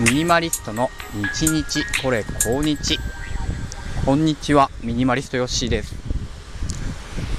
[0.00, 0.90] ミニマリストの
[1.32, 2.98] 日日これ高日。
[4.04, 5.94] こんにちはミニマリストヨッシーです。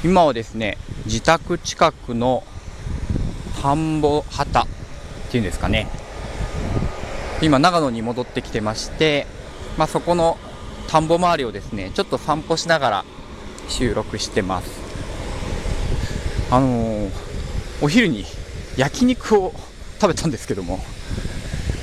[0.05, 2.43] 今はですね自宅近くの
[3.61, 4.71] 田んぼ畑っ
[5.31, 5.89] ていうんですかね。
[7.41, 9.27] 今長野に戻ってきてまして
[9.77, 10.37] まあ、そこの
[10.87, 13.05] 田んぼ周りをですねちょっと散歩しながら
[13.67, 14.69] 収録してます。
[16.51, 17.11] あのー、
[17.81, 18.23] お昼に
[18.77, 19.53] 焼肉を
[19.99, 20.79] 食べたんですけども。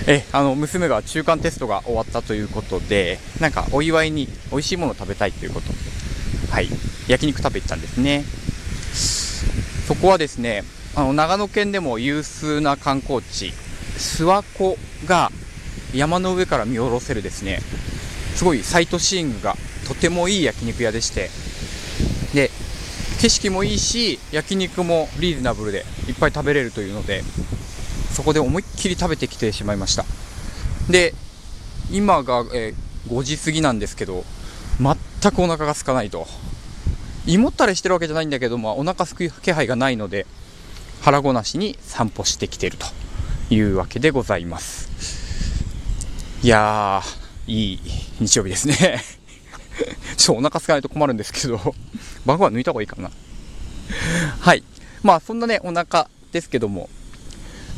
[0.07, 5.69] えあの娘が中間テストが終わったということでなんかお祝いに美味しいものを食べたいということ。
[5.69, 5.75] で
[6.51, 6.69] はい。
[7.09, 8.25] 焼肉食べてたんですね。
[9.87, 13.53] そこはですねあの長野県でも有数な観光地
[13.97, 15.31] 諏訪湖が
[15.95, 17.61] 山の上から見下ろせるですね。
[18.35, 21.31] すごいサイトシーングがとてもいい焼肉屋でして。
[22.35, 22.51] で
[23.21, 27.23] 景色もいいし焼肉もリーズナブルでいっぱい食べれるというので
[28.13, 30.05] そこで思いっきり食べてきてしまいました。
[30.91, 31.15] で
[31.91, 34.25] 今が、えー、5時過ぎなんですけど
[34.79, 36.27] 全くお腹が空かないと。
[37.25, 40.27] 胃もたれしてるわけじゃないんだけど、まあ、お腹すく気配がないので
[41.03, 42.87] 腹ごなしに散歩してきてると
[43.55, 44.91] いうわけでございます。
[46.43, 47.81] いやーいい
[48.21, 49.03] 日曜日ですね。
[50.17, 51.59] ちょっとお腹空かないと困るんですけど
[52.27, 53.11] 晩ご飯抜いた方がいいかな。
[54.41, 54.65] はい。
[55.03, 56.89] まあそんなねお腹ですけども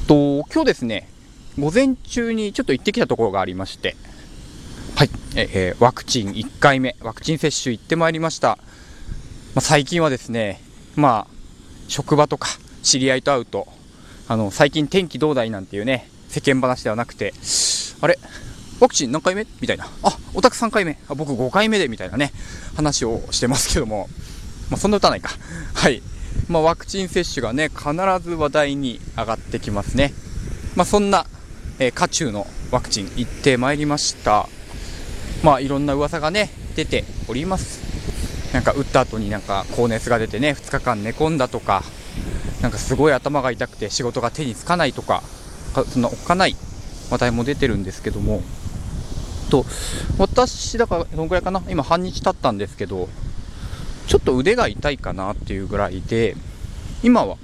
[0.04, 1.08] と、今日ですね、
[1.58, 3.96] 午前中にちょっと行ってきたところがありまして、
[4.96, 8.58] はい、えー、ワクチン1回目、ワクチン接種行ってまいりました。
[9.54, 10.60] まあ、最近はですね、
[10.96, 11.34] まあ、
[11.88, 12.48] 職場とか
[12.82, 13.66] 知り合いと会うと、
[14.28, 17.32] あの、最近天気どうだいなんていうね、世間話ではなくて、
[18.00, 18.18] あれ
[18.80, 19.46] ワクチン何回目？
[19.60, 19.86] みたいな。
[20.02, 20.98] あ、オタク3回目。
[21.08, 22.32] あ、僕5回目でみたいなね、
[22.76, 24.08] 話をしてますけども、
[24.70, 25.30] まあ、そんな歌ないか。
[25.74, 26.02] はい。
[26.48, 27.90] まあ、ワクチン接種がね、必
[28.22, 30.12] ず話題に上がってきますね。
[30.76, 31.26] まあ、そんな、
[31.78, 34.48] えー、渦中のワクチン行ってまいりました。
[35.42, 37.82] まあ、いろんな噂がね、出ております。
[38.52, 41.82] なんか打った後になんか高熱が出てね、2日間寝込んだとか、
[42.62, 45.22] なんかすごい頭が痛くて仕事が手につかないとか、
[45.74, 46.56] かそんなおっかない
[47.10, 48.42] 話題も出てるんですけども、
[49.50, 49.66] と、
[50.18, 51.62] 私、だから、どのくらいかな？
[51.68, 53.08] 今半日経ったんですけど、
[54.06, 56.36] ちょっと腕が痛いかなっていうぐらいで、
[57.02, 57.36] 今は、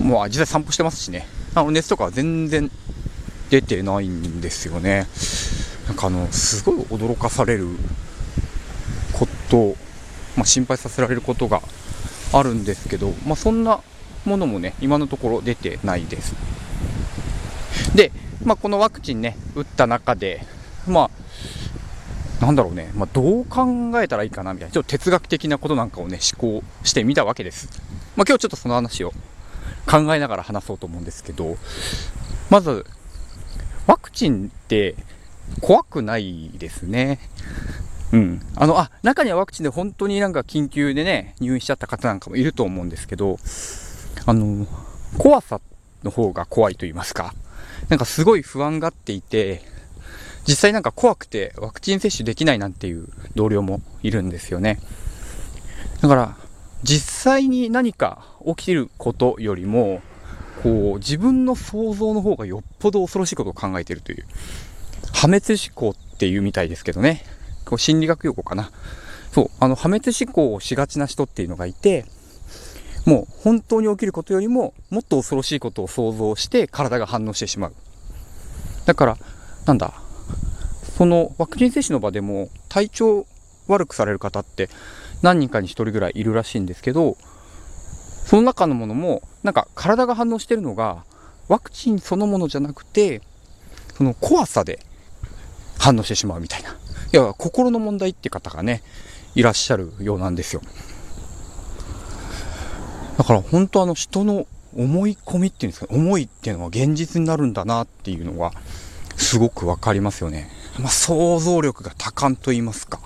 [0.00, 2.70] もう実際散歩してますしね、あの熱とかは全然
[3.50, 5.06] 出てないんですよね。
[5.86, 7.68] なんかあの、すごい驚かされる
[9.12, 9.76] こと、
[10.36, 11.62] まあ、心配させられることが
[12.32, 13.80] あるんですけど、まあ、そんな
[14.24, 16.34] ものもね、今のところ出てないです。
[17.94, 18.12] で、
[18.44, 20.44] まあ、このワクチンね、打った中で、
[22.46, 23.66] なんだろうね、まあ、どう考
[24.00, 27.68] えたらいいかなみたいな、ちょっと哲学的なことなんかをね、思考してみたわけです。
[28.14, 29.10] まあ、今日ちょっとその話を
[29.84, 31.56] 考えながら話そうと思うんですけど、
[32.48, 32.86] まず、
[33.88, 34.94] ワクチンって
[35.60, 37.18] 怖くないですね。
[38.12, 38.40] うん。
[38.54, 43.38] あの、あ、中にはワクチンで本当になんか緊急でね、入院しちゃった方なんかもいると思うんですけど、
[44.24, 44.68] あの、
[45.18, 45.60] 怖さ
[46.04, 47.34] の方が怖いと言いますか、
[47.88, 49.62] なんかすごい不安がっていて、
[50.46, 54.78] 実際なんか怖くてワクチン接種できないなんていう同僚もいるんですよね。
[56.00, 56.36] だから、
[56.82, 60.02] 実際に何か起きることよりも、
[60.62, 64.24] こう、自分の想像の方がよっぽど恐ろしいことを考えているという、
[65.12, 67.24] 破滅思考っていうみたいですけどね。
[67.64, 68.70] こう心理学用語かな。
[69.32, 72.04] そう、あの、破滅思考をしがちな人っていうのがいて、
[73.04, 77.74] もう本当に起きることよりももっと恐ろしいことを想像して体が反応してしまう。
[78.84, 79.18] だから、
[79.64, 79.94] なんだ、
[80.96, 83.26] そのワクチン接種の場でも体調
[83.68, 84.70] 悪くされる方って
[85.22, 87.16] 何人かに1人ぐらいいるらしいんですけど
[88.24, 91.04] その中のものもなんか体が反応してるのが
[91.48, 93.20] ワクチンそのものじゃなくて
[93.94, 94.80] その怖さで
[95.78, 96.70] 反応してしまうみたいな。
[96.70, 98.82] いや心の問題って方がね
[99.34, 100.62] いらっしゃるようなんですよ。
[103.16, 104.46] だから本当あの人の
[104.76, 108.50] 思い込みっていうんですか思いっていうのは現実になるんだなっていうのが
[109.16, 110.55] すごくわかりますよね。
[110.78, 113.00] まあ、想像力が多感と言いますか。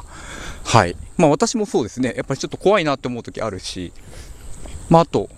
[0.65, 0.97] はい。
[1.17, 2.15] まあ私もそうですね。
[2.17, 3.93] やっぱりちょっと怖いなって思う時あるし、
[4.89, 5.29] まああと、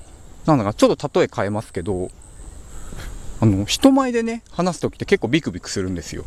[0.46, 2.10] なんだかちょっと例え変えますけど、
[3.40, 6.24] あの、人前でね、話す時って結構ビクビクするんですよ。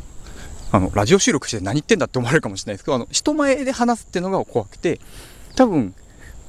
[0.71, 4.99] あの、ラジオ収録して何言ってんだって思われるかもしれないですけど、あの、人前で話すっていうのが怖くて、
[5.55, 5.93] 多分、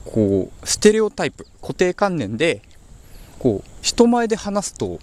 [0.05, 2.62] こう、ステレオタイプ、固定観念で、
[3.38, 4.99] こう、人前で話すと、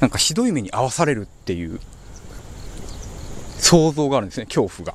[0.00, 1.80] なんかひどい目に遭わされるっていう
[3.58, 4.94] 想像があるんですね、恐怖が。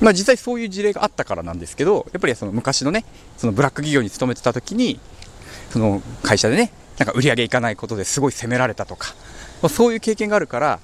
[0.00, 3.04] まあ実際そういう事例があったからなんですけど、やっぱりその昔のね、
[3.36, 5.00] そのブラック企業に勤めてた時に、
[5.70, 9.14] その会社でね、なんか売り上げいかないことですごい責められたとか、
[9.62, 10.80] まあ、そういう経験があるから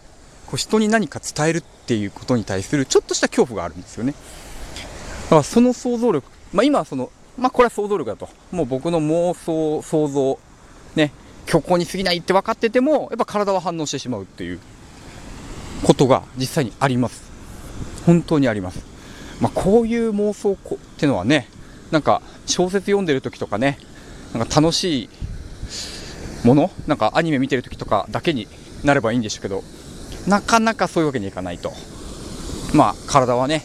[0.47, 4.15] こ、う人に何か伝えるっていうことに対するちょっとした恐怖があるんですよね
[5.25, 10.39] だからその想像力まあ今はそのまあこれは想像力だともう僕の妄想想像
[10.95, 11.11] ね
[11.47, 14.61] 虚構に過ぎないって分かっててもやっぱ体は反応してしまうっていう
[15.85, 17.23] ことが実際にあります。
[18.07, 18.85] 本当にあります。
[19.41, 21.49] まあこういう妄想ってのはね
[21.91, 23.79] なんか小説読んでる時とかね
[24.33, 25.09] なんか楽しい
[26.47, 28.49] ものなんかアニメ見てる時とかだけに
[28.83, 29.63] なればいいんでしょうけど
[30.27, 31.73] なかなかそういうわけにいかないと。
[32.73, 33.63] まあ体はね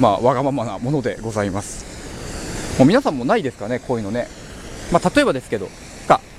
[0.00, 2.78] まあわがままなものでございます。
[2.78, 4.28] もう皆さんもないですかねこういうのね。
[4.92, 5.68] まあ例えばですけど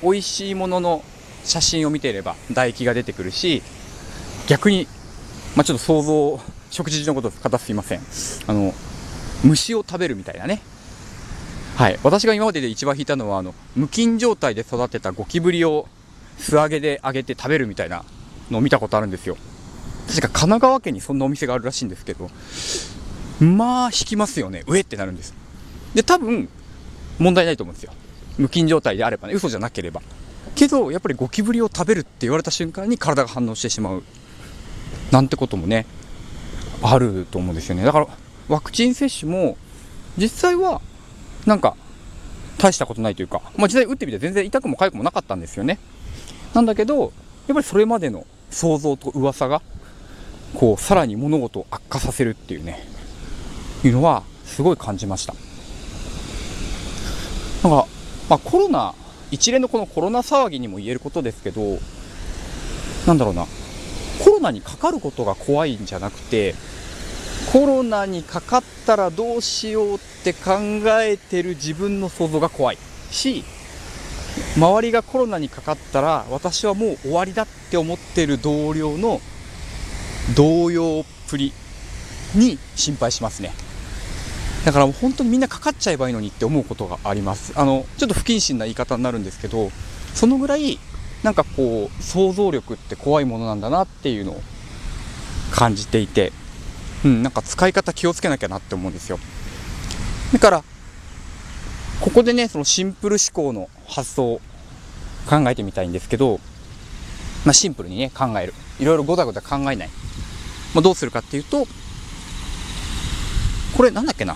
[0.01, 1.03] 美味しいものの
[1.43, 3.61] 写真を見ていれば唾液が出てくるし
[4.49, 4.87] 逆に
[5.55, 6.39] まあちょっと想像
[6.71, 8.01] 食事のこと方すいません。
[8.47, 8.73] あの
[9.43, 10.61] 虫を食べるみたいなね。
[11.77, 15.87] はい、私が今までで一番引いたのはあの無菌状態で育てたゴキブリを
[16.37, 18.03] 素揚げで揚げて食べるみたいな
[18.51, 19.37] のを見たことあるんですよ。
[20.07, 22.31] 確か神奈川県にそんなお店があるらしいんですけど
[23.39, 24.63] まあ引きますよね。
[24.67, 25.35] 上ってなるんです。
[25.93, 26.49] で多分
[27.19, 27.93] 問題ないと思うんですよ。
[28.39, 29.35] 無菌状態であればね。
[29.35, 30.01] 嘘じゃなければ。
[30.55, 34.03] けどやっぱりゴキブリを食べるって言われた瞬間に体が反応してしまう。
[35.11, 35.85] なんてこともね
[36.81, 38.07] あると思うんですよねだから
[38.47, 39.57] ワクチン接種も
[40.17, 40.81] 実際は
[41.45, 41.75] なんか、
[42.57, 45.79] 大したことないというか、まあ、実際打ってみて全然痛くも痒くもなかったんですよね。
[46.53, 47.11] なんだけど、やっ
[47.47, 49.61] ぱりそれまでの想像と噂が、
[50.53, 52.85] こう、さらに物事を悪化させるっていうね、
[53.83, 55.33] いうのは、すごい感じました。
[57.63, 57.87] なんか、
[58.29, 58.93] まあ、コロナ、
[59.31, 61.79] 一連のこのコロナ騒ぎにも言えることですけど、
[63.07, 63.45] なんだろうな、
[64.39, 66.55] ロナにかかることが怖いんじゃなくて、
[67.51, 70.59] コロナにかかったらどうしようって考
[71.01, 72.77] えてる自分の想像が怖い
[73.11, 73.43] し
[74.55, 79.21] 周りがコロナにかかったら私はもう終わりだって思ってる同僚の
[80.35, 81.53] 動揺っぷり
[82.35, 83.51] に心配しますね。
[84.65, 87.53] だからもう本当にみんなかかっちゃえばいいのにって思うことがあります。
[87.55, 89.71] あのちょっと不謹慎な言い方になるんですけど
[90.13, 90.77] そのぐらい
[91.23, 94.41] なんかこう想像力って怖いものなんだなっていうのを
[95.51, 96.31] 感じていて
[97.05, 99.19] うん、なんか使い方気をつけなきゃなって思うんですよ。
[100.33, 100.63] だから、
[102.01, 104.41] ここでね、そのシンプル思考の発想
[105.29, 106.39] 考えてみたいんですけど、
[107.45, 108.53] まあ、シンプルにね、考える。
[108.79, 109.89] いろいろごたごた考えない。
[110.73, 111.67] まあ、どうするかっていうと、
[113.77, 114.35] これなんだっけな。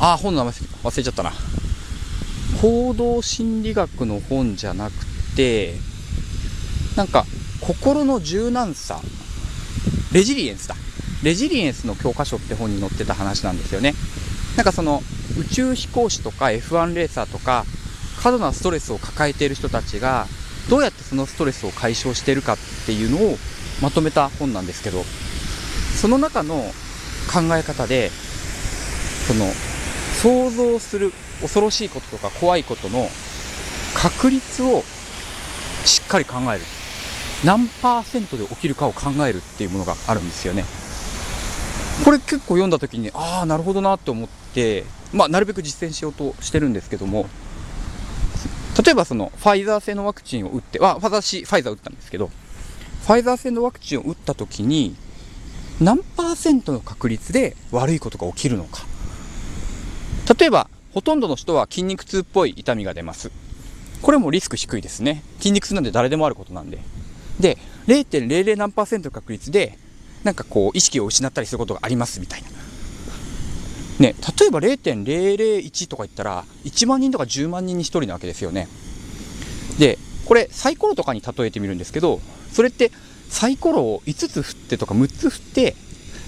[0.00, 0.52] ああ、本の名前
[0.82, 1.32] 忘れちゃったな。
[2.60, 4.92] 行動心理学の本じゃなく
[5.36, 5.74] て、
[6.96, 7.24] なんか、
[7.60, 9.00] 心の柔軟さ、
[10.12, 10.74] レジリエンスだ。
[11.22, 13.94] レジリエンスの教科書って本に載ってた話なんですよね。
[14.56, 15.02] なんかその
[15.38, 17.64] 宇宙飛行士とか F1 レーサーとか
[18.22, 20.26] 過度なストレスを抱えている人たちが
[20.70, 22.56] どうやってそのストレスを解消してるかっ
[22.86, 23.36] ていうのを
[23.82, 25.04] まとめた本なんですけど
[26.00, 26.54] その中の
[27.32, 28.10] 考え方で
[29.26, 29.44] その
[30.22, 31.12] 想像する
[31.42, 33.08] 恐ろしいこととか怖いことの
[33.94, 34.82] 確率を
[35.86, 36.64] しっかり考える。
[37.44, 40.64] 何パーセントで起きるかを考えるっていうものがあるんですよね。
[42.04, 47.26] これ結構読んだ時にああなるほどなって思ってまあなるべく実践しようとしてるんですけども
[48.84, 54.94] 例えばそのファイザー製のワクチンを打ってあ私ファイザー打ったんですけどファイザー製のワクチンを打った時に
[55.80, 58.84] 何パーセントの確率で悪いことが起きるのか。
[60.38, 63.30] 例えばほとんどの人は筋肉痛っぽい痛みが出ます。
[64.02, 66.78] これもリスク低いですね筋肉痛なんで誰でもあることなんで
[67.40, 69.78] で0.00何パーセントの確率で
[70.24, 72.48] なんかこう意識を失ったりすることがありますみたいな。
[74.00, 78.68] ね、例えば0.001とか言ったら1万人とか10万人に1人なわけですよね。
[79.78, 82.20] で、これサイコロとかに例えてみるんですけど、
[82.52, 82.90] それって
[83.30, 85.76] サイコロを5つ振ってとか6つ振って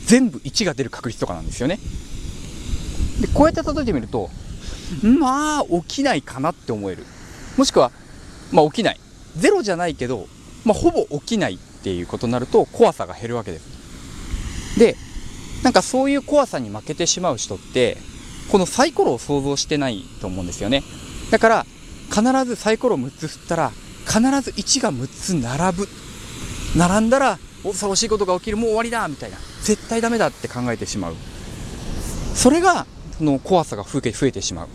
[0.07, 1.79] 全部1が出る確率とかなんですよね。
[3.21, 4.31] で、こうやって例えてみると、
[5.03, 7.05] まあ起きないかなって思える。
[7.59, 7.91] もしくは、
[8.53, 9.01] まあ起きない。
[9.37, 10.27] ゼロじゃないけど、
[10.65, 14.79] まあほぼ起きないっていうことになると怖さが減るわけです。
[14.79, 14.97] で
[15.63, 17.99] なんかそういう怖さに負けてしまう人って
[18.51, 20.83] このサイコロを想像してないと思うんですよね。
[21.31, 21.67] だから
[22.11, 23.73] 必ずサイコロ6つ振ったら
[24.07, 25.89] 必ず1が6つ並ぶ。
[26.77, 28.57] 並んだら恐ろしいことが起きる。
[28.57, 29.09] もう終わりだ！
[29.09, 29.37] みたいな。
[29.63, 31.15] 絶対ダメだって考えてしまう。
[32.35, 32.87] それが
[33.17, 34.69] その怖さが増え増えてしまう。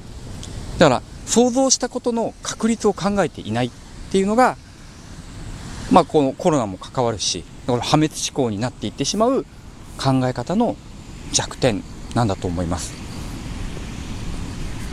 [0.80, 3.72] だから想像したことの確率を考えていないっ
[4.12, 4.58] ていうのが
[5.92, 9.46] まあこのコロナも関わるし破滅思考になっていってしまう
[9.98, 10.76] 考え方の
[11.32, 12.94] 弱点なんだと思います。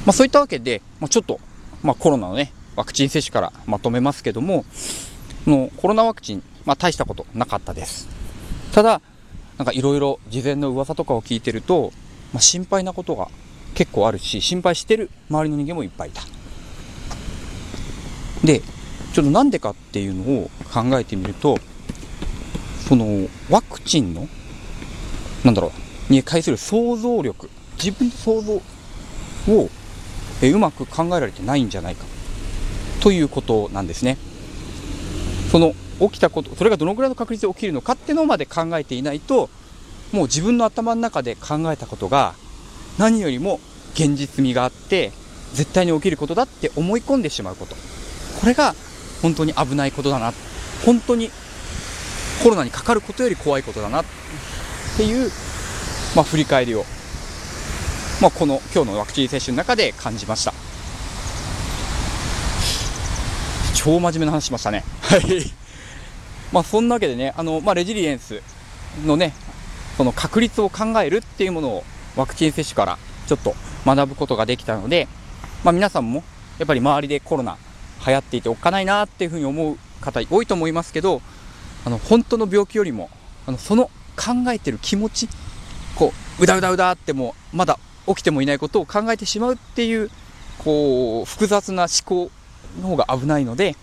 [0.07, 1.41] まあ、そういったわけで、まあ、ちょっと、
[1.83, 4.65] まあ、コロナのね、ワクチン接種からまとめますけども、
[5.47, 8.09] のコロナワクチン、まあ、大したことなかったです
[8.73, 9.01] ただ
[9.59, 11.93] なんかいろいろ事前の噂とかを聞いてると、
[12.33, 13.29] まあ、心配なことが
[13.81, 16.21] 結構あるし心配してる周りの人間もいっぱいいた。
[18.45, 18.61] で
[19.15, 21.57] ちょっとなんでかっていうのを考えてみると
[22.87, 24.29] そのワクチンの
[25.47, 25.73] なんだろ
[26.11, 27.49] うに対する想像力
[27.83, 28.53] 自分の想像
[29.51, 29.71] を
[30.43, 32.05] えうまく考えられてないんじゃないか
[33.01, 34.19] ということなんですね。
[35.51, 39.49] その起きたことそれがどのぐらいの確率で起きるのかっていうのまで考えていないと
[40.13, 42.35] もう自分の頭の中で考えたことが
[42.99, 43.59] 何よりも
[43.95, 45.13] 現実味があって
[45.53, 47.75] 絶対に起きることだって思い込んでしまうこと。
[48.41, 48.75] これが
[49.23, 50.33] 本当に危ないことだな。
[50.85, 51.31] 本当に
[52.43, 54.03] コロナにかかることより怖いことだな。
[54.03, 54.05] っ
[54.97, 55.31] ていう、
[56.17, 56.85] まあ、振り返りを、
[58.21, 60.55] まあ、この今日のワクチン接種の中で感じました。
[63.75, 64.85] 超真面目な話しましたね。
[65.03, 65.61] はい。
[66.53, 68.43] まあそんなわけでねあの、まあ、レジリエンス
[69.05, 69.33] のね
[69.97, 71.85] その確率を考えるっていうものを
[72.17, 75.09] ワクチン接種からちょっと学ぶことができたので、
[75.65, 76.23] まあ、皆さんも
[76.59, 77.57] やっぱり周りでコロナ
[78.07, 81.23] 流行っていておっかないなっていうふうに思う方多いと思いますけど
[81.85, 83.11] あの本当の病気よりも
[83.47, 85.29] あのその考えてる気持ち
[85.97, 90.11] こううだうだうだってもまだ起きてもいないことを考えてしまうっていう
[90.59, 92.31] こう複雑な思考
[92.81, 93.77] の方が危ないので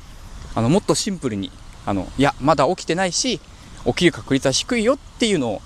[0.56, 1.52] あのもっとシンプルに
[1.86, 3.40] あのいやまだ起きてないし
[3.86, 5.62] 起きる確率は低いよっていうのを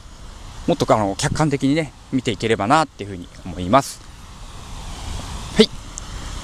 [0.68, 4.11] もっとあの客観的にね見ていければなっていうふうに思います。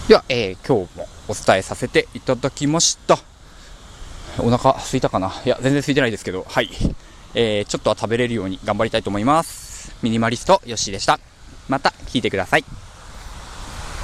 [0.08, 3.18] では、えー、今日もお伝えさせていただきました。
[4.40, 5.34] お腹空いたかな？
[5.46, 6.46] いや全然空いてないですけど。
[6.48, 6.70] はい。
[7.34, 9.94] えー、ちょっとは食べれるように頑張りたいと思います。
[10.02, 11.20] ミニマリストヨッシーでした。
[11.68, 12.64] また聞いてください。